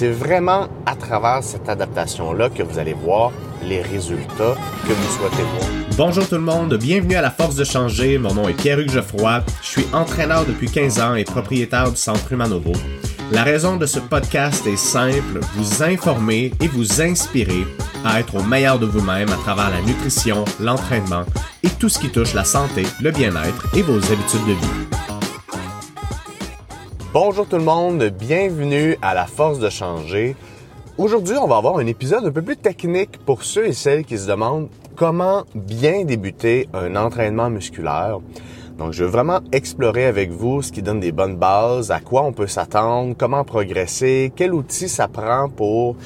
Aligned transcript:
C'est 0.00 0.08
vraiment 0.08 0.66
à 0.86 0.96
travers 0.96 1.44
cette 1.44 1.68
adaptation-là 1.68 2.48
que 2.48 2.62
vous 2.62 2.78
allez 2.78 2.94
voir 2.94 3.32
les 3.62 3.82
résultats 3.82 4.56
que 4.86 4.92
vous 4.94 5.18
souhaitez 5.18 5.42
voir. 5.42 5.70
Bonjour 5.98 6.26
tout 6.26 6.36
le 6.36 6.40
monde, 6.40 6.74
bienvenue 6.78 7.16
à 7.16 7.20
La 7.20 7.30
Force 7.30 7.54
de 7.54 7.64
Changer. 7.64 8.16
Mon 8.16 8.32
nom 8.32 8.48
est 8.48 8.54
Pierre-Hugues 8.54 8.92
Geoffroy. 8.92 9.44
Je 9.60 9.66
suis 9.66 9.86
entraîneur 9.92 10.46
depuis 10.46 10.70
15 10.70 11.00
ans 11.00 11.14
et 11.16 11.24
propriétaire 11.24 11.90
du 11.90 11.98
Centre 11.98 12.32
Humanovo. 12.32 12.72
La 13.30 13.42
raison 13.42 13.76
de 13.76 13.84
ce 13.84 13.98
podcast 13.98 14.66
est 14.66 14.78
simple, 14.78 15.40
vous 15.56 15.82
informer 15.82 16.54
et 16.62 16.68
vous 16.68 17.02
inspirer 17.02 17.66
à 18.02 18.20
être 18.20 18.36
au 18.36 18.42
meilleur 18.42 18.78
de 18.78 18.86
vous-même 18.86 19.28
à 19.28 19.36
travers 19.36 19.68
la 19.68 19.82
nutrition, 19.82 20.46
l'entraînement 20.60 21.26
et 21.62 21.68
tout 21.68 21.90
ce 21.90 21.98
qui 21.98 22.08
touche 22.08 22.32
la 22.32 22.44
santé, 22.44 22.86
le 23.02 23.10
bien-être 23.10 23.66
et 23.76 23.82
vos 23.82 23.98
habitudes 23.98 24.46
de 24.46 24.52
vie. 24.52 24.99
Bonjour 27.12 27.44
tout 27.44 27.56
le 27.56 27.64
monde, 27.64 28.04
bienvenue 28.04 28.96
à 29.02 29.14
La 29.14 29.26
Force 29.26 29.58
de 29.58 29.68
Changer. 29.68 30.36
Aujourd'hui, 30.96 31.36
on 31.38 31.48
va 31.48 31.56
avoir 31.56 31.78
un 31.78 31.86
épisode 31.86 32.24
un 32.24 32.30
peu 32.30 32.40
plus 32.40 32.56
technique 32.56 33.18
pour 33.26 33.42
ceux 33.42 33.66
et 33.66 33.72
celles 33.72 34.04
qui 34.04 34.16
se 34.16 34.28
demandent 34.28 34.68
comment 34.94 35.42
bien 35.56 36.04
débuter 36.04 36.68
un 36.72 36.94
entraînement 36.94 37.50
musculaire. 37.50 38.18
Donc, 38.78 38.92
je 38.92 39.02
veux 39.02 39.10
vraiment 39.10 39.40
explorer 39.50 40.06
avec 40.06 40.30
vous 40.30 40.62
ce 40.62 40.70
qui 40.70 40.82
donne 40.82 41.00
des 41.00 41.10
bonnes 41.10 41.34
bases, 41.34 41.90
à 41.90 41.98
quoi 41.98 42.22
on 42.22 42.32
peut 42.32 42.46
s'attendre, 42.46 43.16
comment 43.18 43.42
progresser, 43.42 44.32
quel 44.36 44.54
outil 44.54 44.88
ça 44.88 45.08
prend 45.08 45.48
pour 45.48 45.96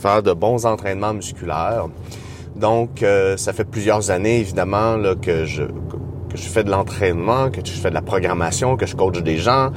faire 0.00 0.22
de 0.22 0.32
bons 0.32 0.64
entraînements 0.64 1.12
musculaires. 1.12 1.88
Donc, 2.54 3.02
euh, 3.02 3.36
ça 3.36 3.52
fait 3.52 3.66
plusieurs 3.66 4.10
années, 4.10 4.40
évidemment, 4.40 4.96
que 5.20 5.44
je 5.44 5.64
que 6.36 6.42
je 6.42 6.48
fais 6.48 6.64
de 6.64 6.70
l'entraînement, 6.70 7.50
que 7.50 7.60
je 7.64 7.72
fais 7.72 7.88
de 7.88 7.94
la 7.94 8.02
programmation, 8.02 8.76
que 8.76 8.86
je 8.86 8.94
coach 8.94 9.20
des 9.22 9.38
gens. 9.38 9.70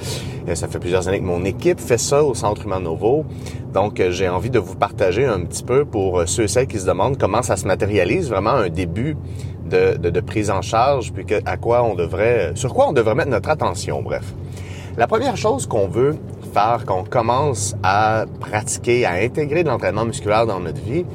Euh, 0.48 0.56
ça 0.56 0.68
fait 0.68 0.80
plusieurs 0.80 1.08
années 1.08 1.20
que 1.20 1.26
mon 1.26 1.46
équipe 1.46 1.80
fait 1.80 1.98
ça 1.98 2.24
au 2.24 2.34
Centre 2.34 2.66
Humain 2.66 2.82
Novo. 2.82 3.26
Donc, 3.74 4.00
euh, 4.00 4.12
j'ai 4.12 4.30
envie 4.30 4.50
de 4.50 4.60
vous 4.60 4.76
partager 4.76 5.26
un 5.26 5.40
petit 5.42 5.64
peu 5.64 5.86
pour 5.86 6.20
euh, 6.20 6.26
ceux 6.26 6.44
et 6.44 6.48
celles 6.48 6.68
qui 6.68 6.80
se 6.80 6.86
demandent 6.86 7.18
comment 7.18 7.42
ça 7.42 7.56
se 7.56 7.66
matérialise, 7.66 8.30
vraiment 8.30 8.52
un 8.52 8.70
début 8.70 9.16
de, 9.70 9.96
de, 9.98 10.20
prise 10.20 10.50
en 10.50 10.62
charge, 10.62 11.14
puis 11.14 11.26
à 11.46 11.58
quoi 11.58 11.84
on 11.84 11.94
devrait, 11.94 12.54
sur 12.56 12.74
quoi 12.74 12.90
on 12.90 12.94
devrait 12.94 13.14
mettre 13.14 13.30
notre 13.30 13.50
attention, 13.50 14.02
bref. 14.02 14.34
La 14.98 15.06
première 15.06 15.38
chose 15.38 15.68
qu'on 15.68 15.88
veut 15.88 16.18
faire 16.54 16.84
quand 16.86 17.02
on 17.02 17.04
commence 17.04 17.76
à 17.84 18.26
pratiquer, 18.40 19.06
à 19.06 19.14
intégrer 19.14 19.64
de 19.64 19.70
l'entraînement 19.70 20.06
musculaire 20.06 20.48
dans 20.48 20.60
notre 20.60 20.82
vie, 20.82 21.06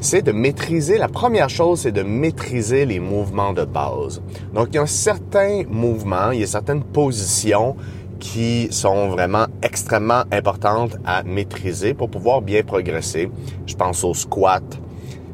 c'est 0.00 0.22
de 0.22 0.32
maîtriser, 0.32 0.98
la 0.98 1.08
première 1.08 1.48
chose, 1.48 1.80
c'est 1.80 1.92
de 1.92 2.02
maîtriser 2.02 2.86
les 2.86 3.00
mouvements 3.00 3.52
de 3.52 3.64
base. 3.64 4.22
Donc, 4.52 4.68
il 4.72 4.76
y 4.76 4.78
a 4.78 4.86
certains 4.86 5.62
mouvements, 5.68 6.30
il 6.30 6.40
y 6.40 6.44
a 6.44 6.46
certaines 6.46 6.82
positions 6.82 7.76
qui 8.18 8.68
sont 8.70 9.08
vraiment 9.08 9.46
extrêmement 9.62 10.24
importantes 10.32 10.96
à 11.04 11.22
maîtriser 11.22 11.94
pour 11.94 12.08
pouvoir 12.08 12.40
bien 12.40 12.62
progresser. 12.62 13.30
Je 13.66 13.74
pense 13.74 14.02
au 14.04 14.14
squat, 14.14 14.62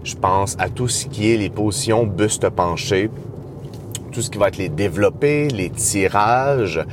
je 0.03 0.15
pense 0.17 0.57
à 0.59 0.69
tout 0.69 0.89
ce 0.89 1.07
qui 1.07 1.33
est 1.33 1.37
les 1.37 1.51
positions 1.51 2.05
buste 2.05 2.49
penché, 2.49 3.11
tout 4.11 4.23
ce 4.23 4.31
qui 4.31 4.39
va 4.39 4.49
être 4.49 4.59
les 4.59 4.69
développés, 4.69 5.49
les 5.49 5.71
tirages, 5.71 6.85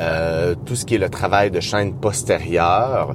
euh, 0.00 0.54
tout 0.64 0.74
ce 0.74 0.84
qui 0.84 0.96
est 0.96 0.98
le 0.98 1.08
travail 1.08 1.50
de 1.50 1.60
chaîne 1.60 1.94
postérieure, 1.94 3.14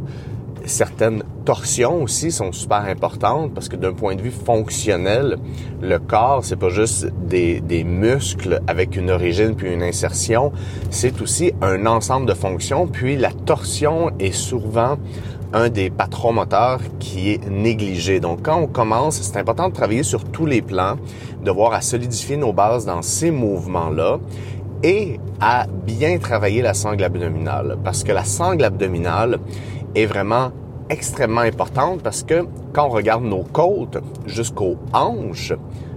certaines 0.66 1.24
torsions 1.46 2.02
aussi 2.02 2.32
sont 2.32 2.52
super 2.52 2.86
importantes 2.86 3.54
parce 3.54 3.70
que 3.70 3.76
d'un 3.76 3.94
point 3.94 4.16
de 4.16 4.22
vue 4.22 4.32
fonctionnel, 4.32 5.38
le 5.82 6.00
corps, 6.00 6.44
c'est 6.44 6.56
pas 6.56 6.70
juste 6.70 7.12
des, 7.28 7.60
des, 7.60 7.84
muscles 7.84 8.62
avec 8.68 8.96
une 8.96 9.10
origine 9.10 9.56
puis 9.56 9.74
une 9.74 9.84
insertion, 9.84 10.52
c'est 10.90 11.22
aussi 11.22 11.52
un 11.62 11.86
ensemble 11.86 12.26
de 12.26 12.34
fonctions. 12.34 12.88
Puis 12.88 13.18
la 13.18 13.32
torsion 13.32 14.12
est 14.20 14.32
souvent 14.32 14.98
un 15.54 15.70
des 15.70 15.90
patrons 15.90 16.34
moteurs 16.34 16.80
qui 17.00 17.32
est 17.32 17.48
négligé. 17.50 18.20
Donc 18.20 18.42
quand 18.42 18.58
on 18.58 18.68
commence, 18.68 19.22
c'est 19.22 19.38
important 19.38 19.70
de 19.70 19.74
travailler 19.74 20.04
sur 20.04 20.24
tous 20.24 20.46
les 20.46 20.62
plans, 20.62 20.98
de 21.44 21.52
voir 21.52 21.74
à 21.74 21.82
solidifier 21.82 22.38
nos 22.38 22.54
bases 22.54 22.86
dans 22.86 23.02
ces 23.02 23.32
mouvements-là 23.32 24.20
et 24.82 25.20
à 25.40 25.68
bien 25.68 26.18
travailler 26.18 26.62
la 26.62 26.74
sangle 26.74 27.04
abdominale 27.04 27.78
parce 27.84 28.04
que 28.04 28.12
la 28.12 28.26
sangle 28.26 28.64
abdominale 28.66 29.40
est 29.96 30.06
vraiment 30.06 30.52
extrêmement 30.90 31.42
importante 31.42 32.02
parce 32.02 32.24
que 32.24 32.46
quand 32.74 32.88
on 32.88 32.90
regarde 32.90 33.24
nos 33.24 33.44
côtes 33.44 33.98
jusqu'aux 34.26 34.78
hanches, 34.94 35.54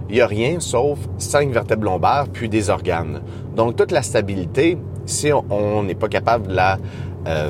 il 0.09 0.15
n'y 0.15 0.21
a 0.21 0.27
rien 0.27 0.59
sauf 0.59 0.99
cinq 1.17 1.51
vertèbres 1.51 1.83
lombaires 1.83 2.25
puis 2.31 2.49
des 2.49 2.69
organes. 2.69 3.21
Donc 3.55 3.75
toute 3.75 3.91
la 3.91 4.01
stabilité, 4.01 4.77
si 5.05 5.31
on 5.31 5.83
n'est 5.83 5.95
pas 5.95 6.07
capable 6.07 6.47
de, 6.47 6.55
la, 6.55 6.77
euh, 7.27 7.49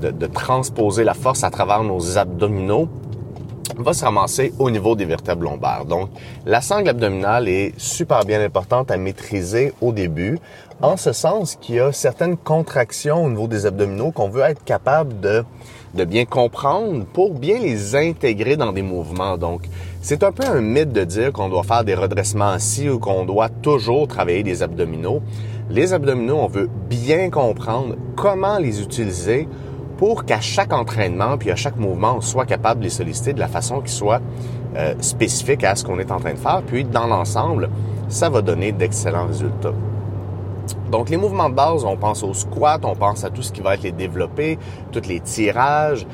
de, 0.00 0.10
de 0.10 0.26
transposer 0.26 1.04
la 1.04 1.14
force 1.14 1.44
à 1.44 1.50
travers 1.50 1.82
nos 1.82 2.18
abdominaux, 2.18 2.88
va 3.78 3.92
se 3.92 4.04
ramasser 4.04 4.52
au 4.58 4.70
niveau 4.70 4.94
des 4.94 5.04
vertèbres 5.04 5.44
lombaires. 5.44 5.84
Donc, 5.84 6.10
la 6.44 6.60
sangle 6.60 6.88
abdominale 6.88 7.48
est 7.48 7.72
super 7.78 8.24
bien 8.24 8.40
importante 8.42 8.90
à 8.90 8.96
maîtriser 8.96 9.72
au 9.80 9.92
début, 9.92 10.38
en 10.80 10.96
ce 10.96 11.12
sens 11.12 11.56
qu'il 11.56 11.76
y 11.76 11.80
a 11.80 11.92
certaines 11.92 12.36
contractions 12.36 13.24
au 13.24 13.30
niveau 13.30 13.46
des 13.46 13.66
abdominaux 13.66 14.10
qu'on 14.10 14.28
veut 14.28 14.42
être 14.42 14.62
capable 14.64 15.20
de, 15.20 15.44
de 15.94 16.04
bien 16.04 16.24
comprendre 16.24 17.04
pour 17.12 17.34
bien 17.34 17.58
les 17.58 17.94
intégrer 17.94 18.56
dans 18.56 18.72
des 18.72 18.82
mouvements. 18.82 19.36
Donc, 19.36 19.62
c'est 20.00 20.22
un 20.22 20.32
peu 20.32 20.44
un 20.46 20.60
mythe 20.60 20.92
de 20.92 21.04
dire 21.04 21.32
qu'on 21.32 21.48
doit 21.48 21.62
faire 21.62 21.84
des 21.84 21.94
redressements 21.94 22.50
assis 22.50 22.88
ou 22.88 22.98
qu'on 22.98 23.24
doit 23.24 23.48
toujours 23.48 24.08
travailler 24.08 24.42
des 24.42 24.62
abdominaux. 24.62 25.22
Les 25.70 25.92
abdominaux, 25.92 26.38
on 26.38 26.48
veut 26.48 26.68
bien 26.88 27.30
comprendre 27.30 27.96
comment 28.16 28.58
les 28.58 28.80
utiliser 28.80 29.48
pour 29.98 30.24
qu'à 30.24 30.40
chaque 30.40 30.72
entraînement 30.72 31.38
puis 31.38 31.50
à 31.50 31.56
chaque 31.56 31.76
mouvement, 31.76 32.16
on 32.16 32.20
soit 32.20 32.46
capable 32.46 32.80
de 32.80 32.84
les 32.84 32.90
solliciter 32.90 33.32
de 33.32 33.38
la 33.38 33.48
façon 33.48 33.80
qui 33.80 33.92
soit 33.92 34.20
euh, 34.76 34.94
spécifique 35.00 35.62
à 35.64 35.76
ce 35.76 35.84
qu'on 35.84 35.98
est 35.98 36.10
en 36.10 36.18
train 36.18 36.32
de 36.32 36.38
faire. 36.38 36.62
Puis 36.66 36.84
dans 36.84 37.06
l'ensemble, 37.06 37.68
ça 38.08 38.28
va 38.28 38.42
donner 38.42 38.72
d'excellents 38.72 39.26
résultats. 39.26 39.74
Donc 40.90 41.08
les 41.10 41.16
mouvements 41.16 41.48
de 41.48 41.54
base, 41.54 41.84
on 41.84 41.96
pense 41.96 42.22
au 42.22 42.34
squat, 42.34 42.84
on 42.84 42.94
pense 42.94 43.24
à 43.24 43.30
tout 43.30 43.42
ce 43.42 43.52
qui 43.52 43.60
va 43.60 43.74
être 43.74 43.82
les 43.82 43.92
développés, 43.92 44.58
tous 44.92 45.08
les 45.08 45.20
tirages. 45.20 46.06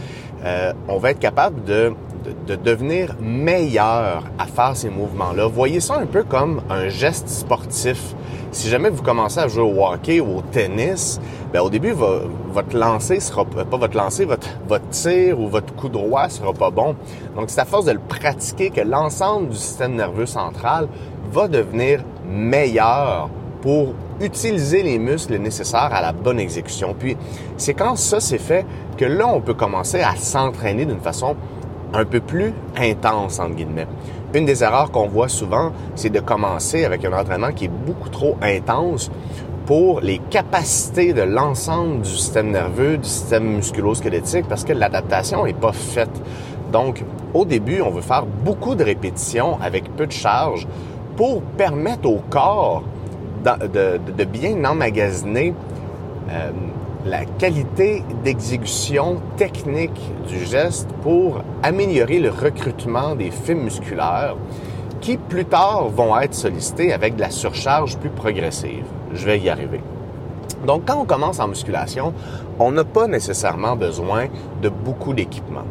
Euh, 0.44 0.72
on 0.88 0.98
va 0.98 1.10
être 1.10 1.18
capable 1.18 1.64
de, 1.64 1.92
de, 2.24 2.54
de, 2.54 2.62
devenir 2.62 3.16
meilleur 3.20 4.22
à 4.38 4.46
faire 4.46 4.76
ces 4.76 4.88
mouvements-là. 4.88 5.48
Voyez 5.48 5.80
ça 5.80 5.96
un 5.98 6.06
peu 6.06 6.22
comme 6.22 6.62
un 6.70 6.88
geste 6.88 7.28
sportif. 7.28 8.14
Si 8.50 8.68
jamais 8.68 8.88
vous 8.88 9.02
commencez 9.02 9.40
à 9.40 9.48
jouer 9.48 9.62
au 9.62 9.84
hockey 9.84 10.20
ou 10.20 10.38
au 10.38 10.42
tennis, 10.42 11.20
ben 11.52 11.60
au 11.60 11.68
début, 11.68 11.92
votre 11.92 12.76
lancer 12.76 13.20
sera 13.20 13.44
pas 13.44 13.76
votre 13.76 13.96
lancer, 13.96 14.24
votre, 14.24 14.48
votre 14.66 14.88
tir 14.88 15.38
ou 15.38 15.48
votre 15.48 15.74
coup 15.74 15.88
droit 15.88 16.28
sera 16.28 16.52
pas 16.52 16.70
bon. 16.70 16.94
Donc, 17.36 17.50
c'est 17.50 17.60
à 17.60 17.64
force 17.64 17.84
de 17.84 17.92
le 17.92 17.98
pratiquer 17.98 18.70
que 18.70 18.80
l'ensemble 18.80 19.48
du 19.48 19.56
système 19.56 19.94
nerveux 19.94 20.26
central 20.26 20.88
va 21.30 21.48
devenir 21.48 22.02
meilleur 22.26 23.28
pour 23.60 23.94
utiliser 24.20 24.82
les 24.82 24.98
muscles 24.98 25.36
nécessaires 25.38 25.90
à 25.92 26.00
la 26.00 26.12
bonne 26.12 26.40
exécution. 26.40 26.94
Puis, 26.98 27.16
c'est 27.56 27.74
quand 27.74 27.96
ça 27.96 28.20
c'est 28.20 28.38
fait 28.38 28.66
que 28.96 29.04
là, 29.04 29.26
on 29.28 29.40
peut 29.40 29.54
commencer 29.54 30.00
à 30.00 30.16
s'entraîner 30.16 30.84
d'une 30.84 31.00
façon 31.00 31.36
un 31.94 32.04
peu 32.04 32.20
plus 32.20 32.52
intense, 32.76 33.38
entre 33.38 33.54
guillemets. 33.54 33.86
Une 34.34 34.44
des 34.44 34.62
erreurs 34.62 34.90
qu'on 34.90 35.08
voit 35.08 35.28
souvent, 35.28 35.72
c'est 35.94 36.10
de 36.10 36.20
commencer 36.20 36.84
avec 36.84 37.04
un 37.04 37.12
entraînement 37.12 37.52
qui 37.52 37.64
est 37.64 37.70
beaucoup 37.86 38.10
trop 38.10 38.36
intense 38.42 39.10
pour 39.64 40.00
les 40.00 40.18
capacités 40.30 41.12
de 41.12 41.22
l'ensemble 41.22 42.02
du 42.02 42.10
système 42.10 42.50
nerveux, 42.50 42.98
du 42.98 43.08
système 43.08 43.56
musculo-squelettique, 43.56 44.46
parce 44.48 44.64
que 44.64 44.72
l'adaptation 44.72 45.44
n'est 45.44 45.52
pas 45.52 45.72
faite. 45.72 46.10
Donc, 46.72 47.04
au 47.34 47.44
début, 47.44 47.80
on 47.80 47.90
veut 47.90 48.02
faire 48.02 48.24
beaucoup 48.26 48.74
de 48.74 48.84
répétitions 48.84 49.58
avec 49.62 49.94
peu 49.96 50.06
de 50.06 50.12
charge 50.12 50.66
pour 51.16 51.42
permettre 51.42 52.08
au 52.08 52.20
corps 52.30 52.82
de, 53.44 54.24
bien 54.24 54.64
emmagasiner 54.64 55.54
euh, 56.30 56.50
la 57.06 57.24
qualité 57.24 58.02
d'exécution 58.24 59.20
technique 59.36 60.00
du 60.28 60.44
geste 60.44 60.88
pour 61.02 61.42
améliorer 61.62 62.18
le 62.18 62.30
recrutement 62.30 63.14
des 63.14 63.30
fibres 63.30 63.62
musculaires 63.62 64.36
qui 65.00 65.16
plus 65.16 65.44
tard 65.44 65.88
vont 65.88 66.18
être 66.18 66.34
sollicités 66.34 66.92
avec 66.92 67.16
de 67.16 67.20
la 67.20 67.30
surcharge 67.30 67.96
plus 67.98 68.10
progressive 68.10 68.84
je 69.12 69.24
vais 69.24 69.38
y 69.38 69.48
arriver. 69.48 69.80
Donc, 70.66 70.84
quand 70.86 71.00
on 71.00 71.04
commence 71.04 71.38
en 71.40 71.48
musculation, 71.48 72.12
on 72.58 72.72
n'a 72.72 72.84
pas 72.84 73.06
nécessairement 73.06 73.76
besoin 73.76 74.26
de 74.60 74.68
beaucoup 74.68 75.14
d'équipement. 75.14 75.64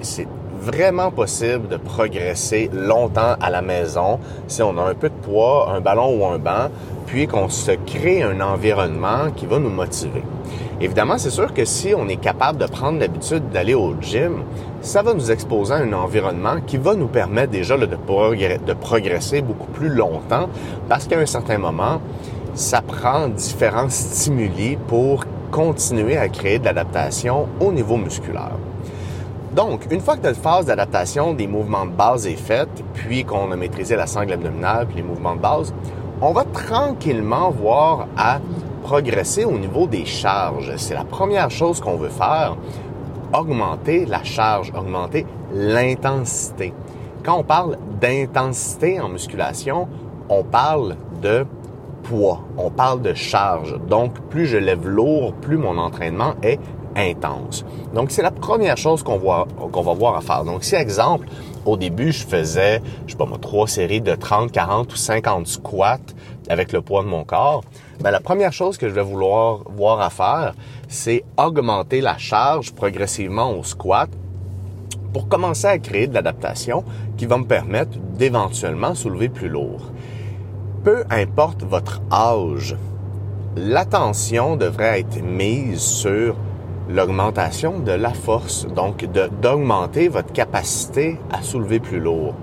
C'est 0.00 0.28
vraiment 0.60 1.10
possible 1.10 1.68
de 1.68 1.76
progresser 1.76 2.70
longtemps 2.72 3.34
à 3.40 3.50
la 3.50 3.62
maison 3.62 4.20
si 4.46 4.62
on 4.62 4.76
a 4.78 4.82
un 4.82 4.94
peu 4.94 5.08
de 5.08 5.14
poids, 5.14 5.72
un 5.74 5.80
ballon 5.80 6.16
ou 6.18 6.26
un 6.26 6.38
banc, 6.38 6.68
puis 7.06 7.26
qu'on 7.26 7.48
se 7.48 7.72
crée 7.72 8.22
un 8.22 8.40
environnement 8.40 9.30
qui 9.34 9.46
va 9.46 9.58
nous 9.58 9.70
motiver. 9.70 10.22
Évidemment, 10.80 11.18
c'est 11.18 11.30
sûr 11.30 11.52
que 11.52 11.64
si 11.64 11.94
on 11.94 12.08
est 12.08 12.16
capable 12.16 12.58
de 12.58 12.66
prendre 12.66 13.00
l'habitude 13.00 13.50
d'aller 13.50 13.74
au 13.74 13.94
gym, 14.00 14.44
ça 14.80 15.02
va 15.02 15.12
nous 15.12 15.30
exposer 15.30 15.74
à 15.74 15.78
un 15.78 15.92
environnement 15.92 16.56
qui 16.66 16.78
va 16.78 16.94
nous 16.94 17.08
permettre 17.08 17.52
déjà 17.52 17.76
de, 17.76 17.86
de 17.86 18.72
progresser 18.74 19.42
beaucoup 19.42 19.70
plus 19.72 19.88
longtemps 19.88 20.48
parce 20.88 21.06
qu'à 21.06 21.18
un 21.18 21.26
certain 21.26 21.58
moment, 21.58 22.00
ça 22.54 22.80
prend 22.80 23.28
différents 23.28 23.90
stimuli 23.90 24.78
pour 24.88 25.24
continuer 25.50 26.16
à 26.16 26.28
créer 26.28 26.58
de 26.58 26.64
l'adaptation 26.64 27.46
au 27.60 27.72
niveau 27.72 27.96
musculaire. 27.96 28.52
Donc, 29.54 29.88
une 29.90 30.00
fois 30.00 30.16
que 30.16 30.22
notre 30.22 30.40
phase 30.40 30.66
d'adaptation 30.66 31.34
des 31.34 31.48
mouvements 31.48 31.84
de 31.84 31.90
base 31.90 32.26
est 32.28 32.36
faite, 32.36 32.68
puis 32.94 33.24
qu'on 33.24 33.50
a 33.50 33.56
maîtrisé 33.56 33.96
la 33.96 34.06
sangle 34.06 34.32
abdominale 34.32 34.86
puis 34.86 34.98
les 34.98 35.02
mouvements 35.02 35.34
de 35.34 35.40
base, 35.40 35.74
on 36.22 36.32
va 36.32 36.44
tranquillement 36.44 37.50
voir 37.50 38.06
à 38.16 38.38
progresser 38.84 39.44
au 39.44 39.58
niveau 39.58 39.88
des 39.88 40.04
charges. 40.04 40.72
C'est 40.76 40.94
la 40.94 41.04
première 41.04 41.50
chose 41.50 41.80
qu'on 41.80 41.96
veut 41.96 42.10
faire, 42.10 42.56
augmenter 43.32 44.06
la 44.06 44.22
charge, 44.22 44.72
augmenter 44.72 45.26
l'intensité. 45.52 46.72
Quand 47.24 47.38
on 47.38 47.44
parle 47.44 47.76
d'intensité 48.00 49.00
en 49.00 49.08
musculation, 49.08 49.88
on 50.28 50.44
parle 50.44 50.94
de 51.20 51.44
poids, 52.04 52.42
on 52.56 52.70
parle 52.70 53.02
de 53.02 53.14
charge. 53.14 53.76
Donc, 53.88 54.12
plus 54.30 54.46
je 54.46 54.58
lève 54.58 54.86
lourd, 54.86 55.32
plus 55.34 55.56
mon 55.56 55.76
entraînement 55.76 56.34
est 56.42 56.60
intense. 56.96 57.64
Donc, 57.94 58.10
c'est 58.10 58.22
la 58.22 58.30
première 58.30 58.76
chose 58.76 59.02
qu'on 59.02 59.18
va, 59.18 59.46
voir 59.94 60.16
à 60.16 60.20
faire. 60.20 60.44
Donc, 60.44 60.64
si, 60.64 60.74
exemple, 60.74 61.28
au 61.64 61.76
début, 61.76 62.12
je 62.12 62.24
faisais, 62.24 62.80
je 63.06 63.12
sais 63.12 63.18
pas 63.18 63.26
moi, 63.26 63.38
trois 63.40 63.68
séries 63.68 64.00
de 64.00 64.14
30, 64.14 64.52
40 64.52 64.92
ou 64.92 64.96
50 64.96 65.46
squats 65.46 65.98
avec 66.48 66.72
le 66.72 66.80
poids 66.82 67.02
de 67.02 67.08
mon 67.08 67.24
corps, 67.24 67.62
ben, 68.00 68.10
la 68.10 68.20
première 68.20 68.52
chose 68.52 68.78
que 68.78 68.88
je 68.88 68.94
vais 68.94 69.02
vouloir 69.02 69.60
voir 69.76 70.00
à 70.00 70.10
faire, 70.10 70.54
c'est 70.88 71.24
augmenter 71.36 72.00
la 72.00 72.16
charge 72.18 72.72
progressivement 72.72 73.52
au 73.52 73.62
squat 73.62 74.10
pour 75.12 75.28
commencer 75.28 75.66
à 75.66 75.78
créer 75.78 76.06
de 76.06 76.14
l'adaptation 76.14 76.84
qui 77.16 77.26
va 77.26 77.38
me 77.38 77.44
permettre 77.44 77.98
d'éventuellement 78.16 78.94
soulever 78.94 79.28
plus 79.28 79.48
lourd. 79.48 79.90
Peu 80.84 81.04
importe 81.10 81.62
votre 81.62 82.00
âge, 82.10 82.76
l'attention 83.56 84.56
devrait 84.56 85.00
être 85.00 85.22
mise 85.22 85.80
sur 85.80 86.36
l'augmentation 86.94 87.78
de 87.78 87.92
la 87.92 88.12
force, 88.12 88.66
donc 88.66 89.06
d'augmenter 89.40 90.08
votre 90.08 90.32
capacité 90.32 91.18
à 91.30 91.42
soulever 91.42 91.80
plus 91.80 92.00
lourd. 92.00 92.34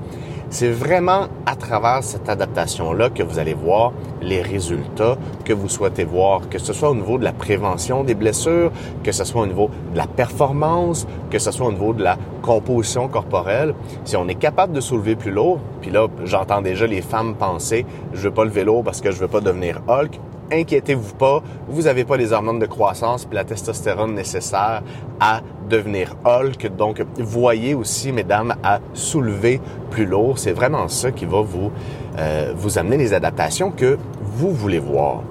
C'est 0.50 0.70
vraiment 0.70 1.28
à 1.46 1.58
travers 1.58 2.02
cette 2.04 2.30
adaptation-là 2.30 3.10
que 3.10 3.22
vous 3.22 3.38
allez 3.38 3.54
voir 3.54 3.92
les 4.22 4.42
résultats 4.42 5.18
que 5.44 5.52
vous 5.52 5.68
souhaitez 5.68 6.06
voir, 6.06 6.48
que 6.48 6.58
ce 6.58 6.72
soit 6.72 6.90
au 6.90 6.96
niveau 6.96 7.18
de 7.18 7.26
la 7.26 7.34
prévention 7.34 8.06
des 8.06 8.16
blessures, 8.16 8.72
que 9.04 9.12
ce 9.12 9.26
soit 9.26 9.42
au 9.42 9.46
niveau 9.46 9.70
de 9.92 9.98
la 9.98 10.08
performance, 10.08 11.06
que 11.30 11.38
ce 11.38 11.52
soit 11.52 11.68
au 11.68 11.74
niveau 11.74 11.94
de 11.94 12.02
la 12.02 12.18
composition 12.42 13.10
corporelle. 13.10 13.76
Si 14.06 14.16
on 14.16 14.30
est 14.30 14.36
capable 14.36 14.72
de 14.72 14.80
soulever 14.80 15.18
plus 15.18 15.32
lourd, 15.32 15.60
puis 15.82 15.92
là, 15.92 16.08
j'entends 16.24 16.62
déjà 16.62 16.88
les 16.88 17.02
femmes 17.02 17.36
penser, 17.36 17.86
je 18.14 18.22
veux 18.22 18.34
pas 18.34 18.46
le 18.46 18.52
vélo 18.52 18.84
parce 18.84 19.02
que 19.02 19.12
je 19.12 19.20
veux 19.20 19.28
pas 19.28 19.42
devenir 19.42 19.82
Hulk 19.90 20.18
inquiétez-vous 20.52 21.16
pas, 21.16 21.42
vous 21.68 21.84
n'avez 21.84 22.04
pas 22.04 22.18
les 22.18 22.34
hormones 22.34 22.60
de 22.60 22.66
croissance 22.66 23.28
et 23.32 23.36
la 23.36 23.44
testostérone 23.44 24.14
nécessaire 24.14 24.84
à 25.20 25.42
devenir 25.70 26.16
Hulk. 26.26 26.76
Donc, 26.76 27.04
voyez 27.18 27.74
aussi, 27.74 28.12
mesdames, 28.12 28.56
à 28.64 28.80
soulever 28.94 29.62
plus 29.90 30.06
lourd. 30.06 30.40
C'est 30.40 30.54
vraiment 30.54 30.88
ça 30.88 31.12
qui 31.12 31.26
va 31.26 31.42
vous, 31.42 31.72
euh, 32.18 32.54
vous 32.56 32.78
amener 32.78 32.98
les 32.98 33.14
adaptations 33.14 33.72
que 33.72 33.98
vous 34.22 34.52
voulez 34.52 34.80
voir. 34.80 35.24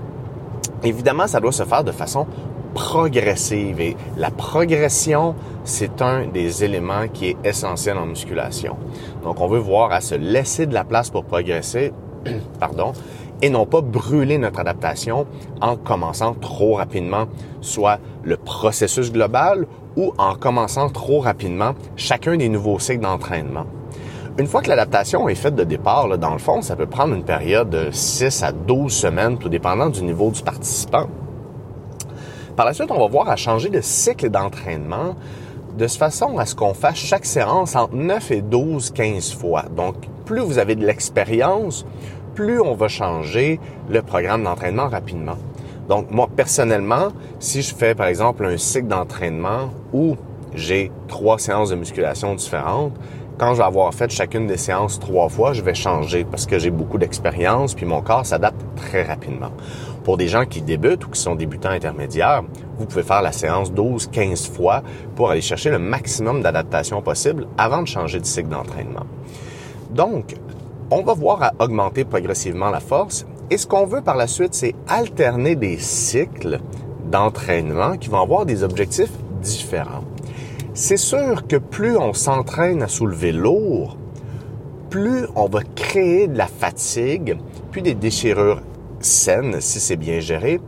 Évidemment, 0.82 1.26
ça 1.26 1.40
doit 1.40 1.52
se 1.52 1.64
faire 1.64 1.84
de 1.84 1.92
façon 1.92 2.26
progressive 2.74 3.80
et 3.80 3.96
la 4.18 4.30
progression, 4.30 5.34
c'est 5.64 6.02
un 6.02 6.26
des 6.26 6.62
éléments 6.62 7.08
qui 7.10 7.28
est 7.28 7.36
essentiel 7.42 7.96
en 7.96 8.04
musculation. 8.04 8.76
Donc, 9.24 9.40
on 9.40 9.46
veut 9.46 9.58
voir 9.58 9.92
à 9.92 10.02
se 10.02 10.14
laisser 10.14 10.66
de 10.66 10.74
la 10.74 10.84
place 10.84 11.08
pour 11.08 11.24
progresser, 11.24 11.94
pardon, 12.60 12.92
et 13.42 13.50
non 13.50 13.66
pas 13.66 13.80
brûler 13.80 14.38
notre 14.38 14.60
adaptation 14.60 15.26
en 15.60 15.76
commençant 15.76 16.34
trop 16.34 16.74
rapidement, 16.74 17.26
soit 17.60 17.98
le 18.22 18.36
processus 18.36 19.12
global 19.12 19.66
ou 19.96 20.12
en 20.18 20.34
commençant 20.34 20.88
trop 20.88 21.20
rapidement 21.20 21.74
chacun 21.96 22.36
des 22.36 22.48
nouveaux 22.48 22.78
cycles 22.78 23.02
d'entraînement. 23.02 23.66
Une 24.38 24.46
fois 24.46 24.60
que 24.60 24.68
l'adaptation 24.68 25.28
est 25.30 25.34
faite 25.34 25.54
de 25.54 25.64
départ, 25.64 26.18
dans 26.18 26.32
le 26.32 26.38
fond, 26.38 26.60
ça 26.60 26.76
peut 26.76 26.86
prendre 26.86 27.14
une 27.14 27.24
période 27.24 27.70
de 27.70 27.90
6 27.90 28.42
à 28.42 28.52
12 28.52 28.92
semaines, 28.92 29.38
tout 29.38 29.48
dépendant 29.48 29.88
du 29.88 30.02
niveau 30.02 30.30
du 30.30 30.42
participant. 30.42 31.06
Par 32.54 32.66
la 32.66 32.74
suite, 32.74 32.90
on 32.90 32.98
va 32.98 33.06
voir 33.06 33.30
à 33.30 33.36
changer 33.36 33.70
de 33.70 33.80
cycle 33.80 34.28
d'entraînement 34.28 35.14
de 35.76 35.86
façon 35.88 36.38
à 36.38 36.46
ce 36.46 36.54
qu'on 36.54 36.74
fasse 36.74 36.96
chaque 36.96 37.26
séance 37.26 37.76
entre 37.76 37.94
9 37.94 38.30
et 38.30 38.42
12, 38.42 38.90
15 38.90 39.34
fois. 39.34 39.64
Donc, 39.74 39.96
plus 40.24 40.40
vous 40.40 40.58
avez 40.58 40.74
de 40.74 40.84
l'expérience, 40.84 41.86
plus 42.36 42.60
on 42.60 42.74
va 42.74 42.86
changer 42.86 43.58
le 43.88 44.02
programme 44.02 44.44
d'entraînement 44.44 44.88
rapidement. 44.88 45.36
Donc 45.88 46.10
moi 46.10 46.28
personnellement, 46.28 47.08
si 47.40 47.62
je 47.62 47.74
fais 47.74 47.94
par 47.94 48.06
exemple 48.06 48.44
un 48.44 48.58
cycle 48.58 48.86
d'entraînement 48.88 49.70
où 49.92 50.16
j'ai 50.54 50.92
trois 51.08 51.38
séances 51.38 51.70
de 51.70 51.76
musculation 51.76 52.34
différentes, 52.34 52.92
quand 53.38 53.52
je 53.52 53.58
vais 53.58 53.64
avoir 53.64 53.92
fait 53.92 54.10
chacune 54.10 54.46
des 54.46 54.56
séances 54.56 55.00
trois 55.00 55.28
fois, 55.28 55.52
je 55.54 55.62
vais 55.62 55.74
changer 55.74 56.24
parce 56.24 56.46
que 56.46 56.58
j'ai 56.58 56.70
beaucoup 56.70 56.98
d'expérience 56.98 57.74
puis 57.74 57.86
mon 57.86 58.02
corps 58.02 58.26
s'adapte 58.26 58.60
très 58.76 59.02
rapidement. 59.02 59.50
Pour 60.04 60.18
des 60.18 60.28
gens 60.28 60.44
qui 60.44 60.60
débutent 60.60 61.06
ou 61.06 61.10
qui 61.10 61.20
sont 61.20 61.34
débutants 61.34 61.70
intermédiaires, 61.70 62.42
vous 62.78 62.84
pouvez 62.84 63.02
faire 63.02 63.22
la 63.22 63.32
séance 63.32 63.72
12, 63.72 64.08
15 64.12 64.50
fois 64.50 64.82
pour 65.16 65.30
aller 65.30 65.40
chercher 65.40 65.70
le 65.70 65.78
maximum 65.78 66.42
d'adaptation 66.42 67.00
possible 67.00 67.46
avant 67.56 67.82
de 67.82 67.88
changer 67.88 68.20
de 68.20 68.26
cycle 68.26 68.50
d'entraînement. 68.50 69.06
Donc, 69.90 70.34
on 70.90 71.02
va 71.02 71.14
voir 71.14 71.42
à 71.42 71.52
augmenter 71.58 72.04
progressivement 72.04 72.70
la 72.70 72.80
force. 72.80 73.26
Et 73.50 73.58
ce 73.58 73.66
qu'on 73.66 73.86
veut 73.86 74.02
par 74.02 74.16
la 74.16 74.26
suite, 74.26 74.54
c'est 74.54 74.74
alterner 74.88 75.56
des 75.56 75.78
cycles 75.78 76.60
d'entraînement 77.10 77.96
qui 77.96 78.08
vont 78.08 78.20
avoir 78.20 78.46
des 78.46 78.62
objectifs 78.62 79.12
différents. 79.40 80.04
C'est 80.74 80.96
sûr 80.96 81.46
que 81.46 81.56
plus 81.56 81.96
on 81.96 82.12
s'entraîne 82.12 82.82
à 82.82 82.88
soulever 82.88 83.32
lourd, 83.32 83.96
plus 84.90 85.26
on 85.34 85.48
va 85.48 85.60
créer 85.74 86.28
de 86.28 86.36
la 86.36 86.46
fatigue, 86.46 87.38
puis 87.70 87.82
des 87.82 87.94
déchirures 87.94 88.60
saines, 89.00 89.60
si 89.60 89.80
c'est 89.80 89.96
bien 89.96 90.20
géré, 90.20 90.60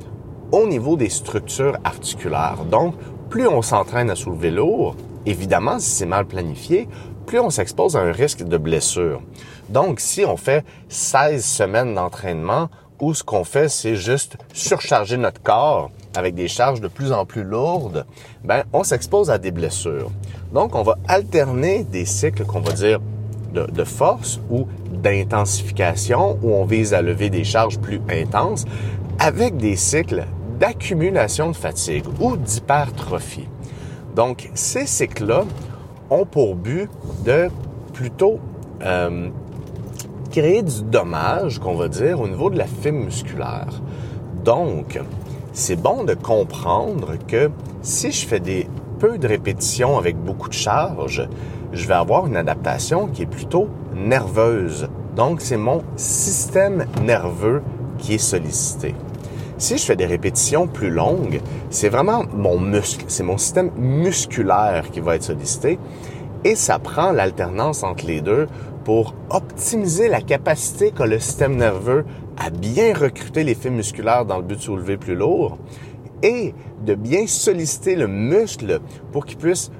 au 0.53 0.67
niveau 0.67 0.97
des 0.97 1.11
structures 1.11 1.76
articulaires. 1.85 2.64
Donc, 2.71 2.94
plus 3.29 3.47
on 3.47 3.62
s'entraîne 3.62 4.11
à 4.11 4.14
soulever 4.14 4.50
lourd, 4.50 4.97
évidemment, 5.26 5.79
si 5.79 5.91
c'est 5.91 6.06
mal 6.06 6.26
planifié, 6.26 6.88
plus 7.26 7.41
on 7.41 7.50
s'expose 7.50 7.97
à 7.97 8.00
un 8.00 8.12
risque 8.12 8.43
de 8.43 8.56
blessure. 8.56 9.21
Donc, 9.69 10.00
si 10.00 10.25
on 10.25 10.37
fait 10.37 10.65
16 10.88 11.44
semaines 11.44 11.94
d'entraînement, 11.94 12.69
où 13.00 13.15
ce 13.15 13.23
qu'on 13.23 13.44
fait, 13.44 13.69
c'est 13.69 13.97
juste 13.97 14.37
surcharger 14.53 15.17
notre 15.17 15.41
corps 15.43 15.91
avec 16.17 16.35
des 16.35 16.49
charges 16.49 16.81
de 16.81 16.88
plus 16.88 17.12
en 17.12 17.25
plus 17.25 17.44
lourdes, 17.44 18.06
ben, 18.44 18.65
on 18.73 18.82
s'expose 18.82 19.31
à 19.31 19.38
des 19.38 19.50
blessures. 19.50 20.11
Donc, 20.53 20.75
on 20.75 20.82
va 20.82 20.99
alterner 21.06 21.85
des 21.85 22.05
cycles 22.05 22.44
qu'on 22.44 22.61
va 22.61 22.73
dire 22.73 23.00
de, 23.52 23.85
force 23.85 24.40
ou 24.50 24.66
d'intensification, 24.90 26.38
où 26.43 26.52
on 26.52 26.64
vise 26.64 26.95
à 26.95 27.02
lever 27.02 27.28
des 27.31 27.45
charges 27.45 27.78
plus 27.78 28.00
intenses, 28.09 28.64
avec 29.19 29.57
des 29.57 29.75
cycles 29.75 30.26
d'accumulation 30.61 31.50
de 31.50 31.57
fatigue 31.57 32.04
ou 32.21 32.37
d'hypertrophie. 32.37 33.49
Donc, 34.14 34.50
ces 34.54 34.87
cycles-là 34.87 35.45
ont 36.11 36.25
pour 36.25 36.54
but 36.54 36.88
de 37.25 37.49
plutôt 37.93 38.38
euh, 38.83 39.28
du 40.40 40.83
dommage, 40.85 41.59
qu'on 41.59 41.75
va 41.75 41.88
dire, 41.88 42.21
au 42.21 42.28
niveau 42.28 42.49
de 42.49 42.59
la 42.59 42.66
fibre 42.66 42.99
musculaire. 42.99 43.83
Donc, 44.45 45.00
c'est 45.52 45.76
bon 45.76 46.04
de 46.04 46.14
comprendre 46.14 47.14
que 47.26 47.50
si 47.83 48.12
je 48.12 48.26
fais 48.26 48.38
des 48.38 48.68
peu 49.00 49.18
de 49.18 49.26
répétitions 49.26 49.99
avec 49.99 50.16
beaucoup 50.16 50.49
de 50.49 50.54
charge, 50.54 51.28
je 51.73 51.88
vais 51.88 51.95
avoir 51.95 52.26
une 52.26 52.37
adaptation 52.37 53.09
qui 53.09 53.23
est 53.23 53.26
plutôt 53.26 53.68
nerveuse. 53.95 54.88
Donc, 55.16 55.40
c'est 55.40 55.57
mon 55.57 55.83
système 55.97 56.87
nerveux 57.02 57.62
qui 57.99 58.14
est 58.14 58.18
sollicité. 58.18 58.95
Si 59.57 59.76
je 59.76 59.85
fais 59.85 59.97
des 59.97 60.07
répétitions 60.07 60.68
plus 60.68 60.90
longues, 60.90 61.40
c'est 61.68 61.88
vraiment 61.88 62.23
mon 62.33 62.61
muscle, 62.61 63.04
c'est 63.09 63.25
mon 63.25 63.38
système 63.38 63.73
musculaire 63.76 64.88
qui 64.92 65.00
va 65.00 65.16
être 65.16 65.25
sollicité. 65.25 65.80
Et 66.45 66.54
ça 66.54 66.78
prend 66.78 67.11
l'alternance 67.11 67.83
entre 67.83 68.07
les 68.07 68.21
deux 68.21 68.47
pour 68.88 69.12
optimiser 69.28 70.09
la 70.09 70.23
capacité 70.23 70.92
qu'a 70.92 71.04
le 71.04 71.18
système 71.18 71.57
nerveux 71.57 72.07
à 72.38 72.49
bien 72.49 72.95
recruter 72.95 73.45
les 73.45 73.54
fibres 73.54 73.76
musculaires 73.76 74.25
dans 74.25 74.38
le 74.38 74.42
but 74.42 74.57
de 74.57 74.62
soulever 74.62 74.97
plus 74.97 75.14
lourd 75.14 75.59
et 76.23 76.54
de 76.87 76.95
bien 76.95 77.26
solliciter 77.26 77.97
le 77.97 78.07
muscle 78.07 78.80
pour 79.12 79.26
qu'il 79.26 79.37
puisse 79.37 79.71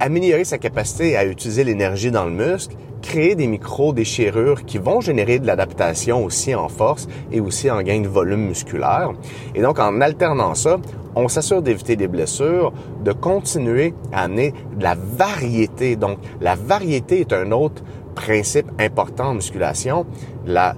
améliorer 0.00 0.42
sa 0.42 0.58
capacité 0.58 1.16
à 1.16 1.24
utiliser 1.24 1.62
l'énergie 1.62 2.10
dans 2.10 2.24
le 2.24 2.32
muscle, 2.32 2.74
créer 3.00 3.36
des 3.36 3.46
micro-déchirures 3.46 4.64
qui 4.64 4.78
vont 4.78 5.00
générer 5.00 5.38
de 5.38 5.46
l'adaptation 5.46 6.24
aussi 6.24 6.52
en 6.52 6.68
force 6.68 7.06
et 7.30 7.40
aussi 7.40 7.70
en 7.70 7.80
gain 7.82 8.00
de 8.00 8.08
volume 8.08 8.48
musculaire. 8.48 9.12
Et 9.54 9.62
donc, 9.62 9.78
en 9.78 10.00
alternant 10.00 10.56
ça, 10.56 10.78
on 11.14 11.28
s'assure 11.28 11.62
d'éviter 11.62 11.94
des 11.94 12.08
blessures, 12.08 12.72
de 13.04 13.12
continuer 13.12 13.94
à 14.12 14.24
amener 14.24 14.52
de 14.76 14.82
la 14.82 14.96
variété. 14.96 15.94
Donc, 15.94 16.18
la 16.40 16.56
variété 16.56 17.20
est 17.20 17.32
un 17.32 17.52
autre 17.52 17.84
principe 18.14 18.70
important 18.78 19.30
en 19.30 19.34
musculation. 19.34 20.06
La 20.46 20.74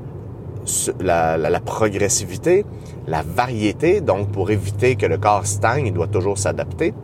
la, 1.01 1.37
la, 1.37 1.61
progressivité, 1.61 2.65
la 3.07 3.23
variété, 3.23 4.01
donc 4.01 4.31
pour 4.31 4.51
éviter 4.51 4.97
que 4.97 5.07
le 5.07 5.19
corps 5.19 5.47
stagne, 5.47 5.87
il 5.87 5.93
doit 5.93 6.07
toujours 6.07 6.39
s'adapter. 6.39 6.95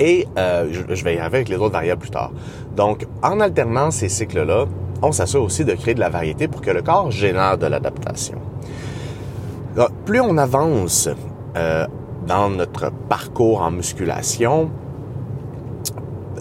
Et 0.00 0.26
euh, 0.38 0.68
je, 0.70 1.04
vais 1.04 1.14
y 1.14 1.18
arriver 1.18 1.38
avec 1.38 1.48
les 1.48 1.56
autres 1.56 1.72
variables 1.72 2.00
plus 2.00 2.10
tard. 2.10 2.32
Donc, 2.76 3.06
en 3.22 3.40
alternant 3.40 3.90
ces 3.90 4.08
cycles-là, 4.08 4.66
on 5.02 5.12
s'assure 5.12 5.42
aussi 5.42 5.64
de 5.64 5.72
créer 5.74 5.94
de 5.94 6.00
la 6.00 6.08
variété 6.08 6.48
pour 6.48 6.60
que 6.60 6.70
le 6.70 6.82
corps 6.82 7.10
génère 7.10 7.58
de 7.58 7.66
l'adaptation. 7.66 8.38
Plus 10.04 10.20
on 10.20 10.36
avance 10.38 11.08
euh, 11.56 11.86
dans 12.26 12.50
notre 12.50 12.90
parcours 13.08 13.60
en 13.60 13.70
musculation, 13.70 14.70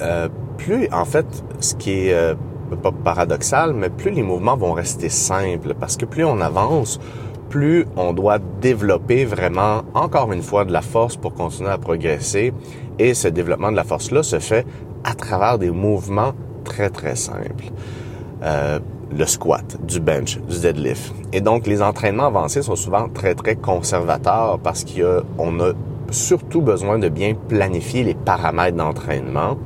euh, 0.02 0.30
plus 0.58 0.88
en 0.92 1.06
fait, 1.06 1.26
ce 1.60 1.76
qui 1.76 2.10
est 2.10 2.36
pas 2.76 2.92
paradoxal, 2.92 3.74
mais 3.74 3.90
plus 3.90 4.12
les 4.12 4.24
mouvements 4.24 4.58
vont 4.58 4.74
rester 4.74 5.10
simples, 5.10 5.74
parce 5.80 5.98
que 5.98 6.06
plus 6.06 6.26
on 6.26 6.42
avance, 6.42 7.00
plus 7.50 7.86
on 7.96 8.14
doit 8.14 8.40
développer 8.62 9.26
vraiment, 9.26 9.84
encore 9.94 10.34
une 10.34 10.42
fois, 10.42 10.66
de 10.66 10.72
la 10.72 10.82
force 10.82 11.16
pour 11.16 11.34
continuer 11.34 11.70
à 11.70 11.78
progresser. 11.78 12.54
Et 13.00 13.14
ce 13.14 13.28
développement 13.28 13.72
de 13.72 13.76
la 13.76 13.84
force-là 13.84 14.24
se 14.24 14.40
fait 14.40 14.66
à 15.04 15.14
travers 15.14 15.60
des 15.60 15.70
mouvements 15.70 16.34
très, 16.64 16.90
très 16.90 17.16
simples. 17.16 17.66
Euh, 18.44 18.80
le 19.16 19.26
squat, 19.26 19.78
du 19.86 20.00
bench, 20.00 20.40
du 20.40 20.60
deadlift. 20.60 21.14
Et 21.32 21.42
donc, 21.42 21.68
les 21.68 21.82
entraînements 21.82 22.28
avancés 22.28 22.64
sont 22.64 22.76
souvent 22.76 23.08
très, 23.10 23.36
très 23.36 23.56
conservateurs 23.56 24.60
parce 24.60 24.84
qu'on 24.84 25.60
a 25.60 25.74
surtout 26.10 26.62
besoin 26.62 26.98
de 27.00 27.10
bien 27.10 27.36
planifier 27.48 28.04
les 28.04 28.16
paramètres 28.16 28.78
d'entraînement. 28.78 29.58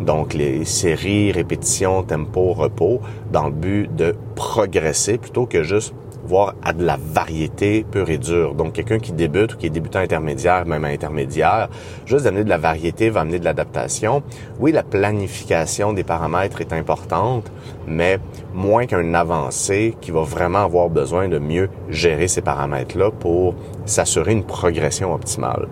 Donc, 0.00 0.34
les 0.34 0.64
séries, 0.64 1.30
répétitions, 1.30 2.02
tempo, 2.02 2.52
repos, 2.52 3.00
dans 3.30 3.46
le 3.46 3.52
but 3.52 3.94
de 3.94 4.14
progresser 4.34 5.18
plutôt 5.18 5.46
que 5.46 5.62
juste 5.62 5.94
voir 6.24 6.54
à 6.62 6.72
de 6.72 6.84
la 6.84 6.96
variété 6.96 7.84
pure 7.90 8.08
et 8.08 8.18
dure. 8.18 8.54
Donc, 8.54 8.72
quelqu'un 8.72 8.98
qui 8.98 9.12
débute 9.12 9.54
ou 9.54 9.56
qui 9.56 9.66
est 9.66 9.70
débutant 9.70 9.98
intermédiaire, 9.98 10.64
même 10.64 10.84
intermédiaire, 10.84 11.68
juste 12.06 12.24
d'amener 12.24 12.44
de 12.44 12.48
la 12.48 12.58
variété 12.58 13.10
va 13.10 13.20
amener 13.20 13.38
de 13.38 13.44
l'adaptation. 13.44 14.22
Oui, 14.58 14.72
la 14.72 14.82
planification 14.82 15.92
des 15.92 16.04
paramètres 16.04 16.60
est 16.60 16.72
importante, 16.72 17.50
mais 17.86 18.18
moins 18.54 18.86
qu'un 18.86 19.12
avancé 19.14 19.96
qui 20.00 20.12
va 20.12 20.22
vraiment 20.22 20.64
avoir 20.64 20.88
besoin 20.88 21.28
de 21.28 21.38
mieux 21.38 21.68
gérer 21.88 22.28
ces 22.28 22.42
paramètres-là 22.42 23.10
pour 23.10 23.54
s'assurer 23.84 24.32
une 24.32 24.44
progression 24.44 25.12
optimale. 25.12 25.68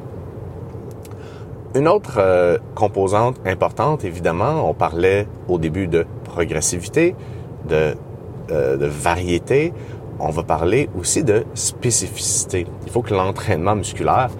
Une 1.74 1.88
autre 1.88 2.16
euh, 2.18 2.58
composante 2.74 3.36
importante, 3.44 4.04
évidemment, 4.04 4.68
on 4.68 4.74
parlait 4.74 5.26
au 5.48 5.58
début 5.58 5.86
de 5.86 6.06
progressivité, 6.24 7.14
de, 7.68 7.94
euh, 8.50 8.76
de 8.76 8.86
variété 8.86 9.72
on 10.20 10.30
va 10.30 10.42
parler 10.42 10.88
aussi 10.98 11.22
de 11.22 11.44
spécificité. 11.54 12.66
Il 12.86 12.92
faut 12.92 13.02
que 13.02 13.14
l'entraînement 13.14 13.76
musculaire, 13.76 14.30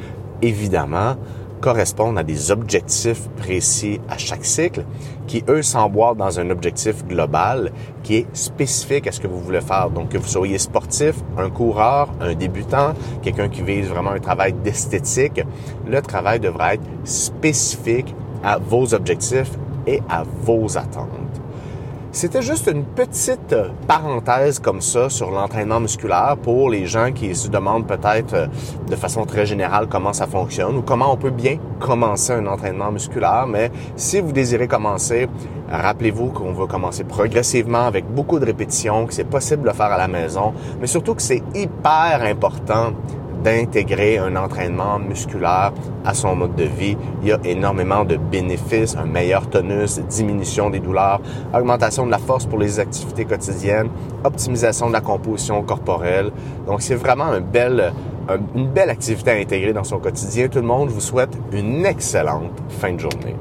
évidemment, 0.42 1.16
corresponde 1.60 2.18
à 2.18 2.22
des 2.22 2.50
objectifs 2.50 3.28
précis 3.36 4.00
à 4.08 4.18
chaque 4.18 4.44
cycle 4.44 4.84
qui, 5.26 5.44
eux, 5.48 5.62
s'emboîtent 5.62 6.16
dans 6.16 6.40
un 6.40 6.50
objectif 6.50 7.04
global 7.06 7.72
qui 8.02 8.16
est 8.16 8.26
spécifique 8.32 9.06
à 9.06 9.12
ce 9.12 9.20
que 9.20 9.26
vous 9.26 9.40
voulez 9.40 9.60
faire. 9.60 9.90
Donc, 9.90 10.10
que 10.10 10.18
vous 10.18 10.26
soyez 10.26 10.58
sportif, 10.58 11.16
un 11.36 11.50
coureur, 11.50 12.08
un 12.20 12.34
débutant, 12.34 12.94
quelqu'un 13.22 13.48
qui 13.48 13.62
vise 13.62 13.88
vraiment 13.88 14.10
un 14.10 14.20
travail 14.20 14.52
d'esthétique, 14.52 15.42
le 15.86 16.00
travail 16.00 16.40
devra 16.40 16.74
être 16.74 16.84
spécifique 17.04 18.14
à 18.42 18.58
vos 18.58 18.94
objectifs 18.94 19.50
et 19.86 20.00
à 20.08 20.24
vos 20.42 20.76
attentes. 20.76 21.27
C'était 22.10 22.40
juste 22.40 22.70
une 22.72 22.84
petite 22.84 23.54
parenthèse 23.86 24.58
comme 24.58 24.80
ça 24.80 25.10
sur 25.10 25.30
l'entraînement 25.30 25.78
musculaire 25.78 26.36
pour 26.42 26.70
les 26.70 26.86
gens 26.86 27.12
qui 27.12 27.34
se 27.34 27.48
demandent 27.48 27.86
peut-être 27.86 28.34
euh, 28.34 28.46
de 28.88 28.96
façon 28.96 29.26
très 29.26 29.44
générale 29.44 29.88
comment 29.88 30.14
ça 30.14 30.26
fonctionne 30.26 30.78
ou 30.78 30.82
comment 30.82 31.12
on 31.12 31.16
peut 31.16 31.30
bien 31.30 31.58
commencer 31.78 32.32
un 32.32 32.46
entraînement 32.46 32.90
musculaire. 32.90 33.46
Mais 33.46 33.70
si 33.94 34.20
vous 34.20 34.32
désirez 34.32 34.66
commencer, 34.66 35.28
rappelez-vous 35.70 36.28
qu'on 36.30 36.52
va 36.52 36.66
commencer 36.66 37.04
progressivement 37.04 37.86
avec 37.86 38.06
beaucoup 38.06 38.38
de 38.38 38.46
répétitions, 38.46 39.06
que 39.06 39.12
c'est 39.12 39.24
possible 39.24 39.62
de 39.62 39.68
le 39.68 39.74
faire 39.74 39.92
à 39.92 39.98
la 39.98 40.08
maison, 40.08 40.54
mais 40.80 40.86
surtout 40.86 41.14
que 41.14 41.22
c'est 41.22 41.42
hyper 41.54 42.22
important 42.22 42.94
d'intégrer 43.42 44.18
un 44.18 44.36
entraînement 44.36 44.98
musculaire 44.98 45.72
à 46.04 46.14
son 46.14 46.34
mode 46.36 46.54
de 46.56 46.64
vie. 46.64 46.96
Il 47.22 47.28
y 47.28 47.32
a 47.32 47.38
énormément 47.44 48.04
de 48.04 48.16
bénéfices, 48.16 48.96
un 48.96 49.06
meilleur 49.06 49.48
tonus, 49.48 50.00
diminution 50.08 50.70
des 50.70 50.80
douleurs, 50.80 51.20
augmentation 51.54 52.06
de 52.06 52.10
la 52.10 52.18
force 52.18 52.46
pour 52.46 52.58
les 52.58 52.80
activités 52.80 53.24
quotidiennes, 53.24 53.88
optimisation 54.24 54.88
de 54.88 54.92
la 54.92 55.00
composition 55.00 55.62
corporelle. 55.62 56.30
Donc 56.66 56.82
c'est 56.82 56.94
vraiment 56.94 57.32
une 57.34 58.68
belle 58.68 58.90
activité 58.90 59.30
à 59.30 59.34
intégrer 59.34 59.72
dans 59.72 59.84
son 59.84 59.98
quotidien. 59.98 60.48
Tout 60.48 60.60
le 60.60 60.66
monde 60.66 60.88
vous 60.90 61.00
souhaite 61.00 61.36
une 61.52 61.86
excellente 61.86 62.52
fin 62.68 62.92
de 62.92 63.00
journée. 63.00 63.36